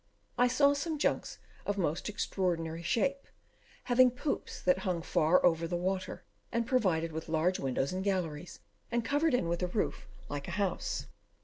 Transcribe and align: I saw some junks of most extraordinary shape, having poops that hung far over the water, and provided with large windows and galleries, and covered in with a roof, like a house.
I 0.35 0.47
saw 0.47 0.73
some 0.73 0.97
junks 0.97 1.37
of 1.63 1.77
most 1.77 2.09
extraordinary 2.09 2.81
shape, 2.81 3.27
having 3.83 4.09
poops 4.09 4.59
that 4.59 4.79
hung 4.79 5.03
far 5.03 5.45
over 5.45 5.67
the 5.67 5.77
water, 5.77 6.23
and 6.51 6.65
provided 6.65 7.11
with 7.11 7.29
large 7.29 7.59
windows 7.59 7.93
and 7.93 8.03
galleries, 8.03 8.61
and 8.91 9.05
covered 9.05 9.35
in 9.35 9.47
with 9.47 9.61
a 9.61 9.67
roof, 9.67 10.07
like 10.27 10.47
a 10.47 10.57
house. 10.57 11.05